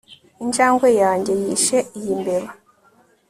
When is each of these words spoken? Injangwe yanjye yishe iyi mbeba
Injangwe 0.43 0.89
yanjye 1.01 1.33
yishe 1.41 1.77
iyi 1.99 2.13
mbeba 2.21 2.49